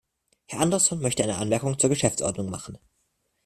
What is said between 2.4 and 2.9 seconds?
machen.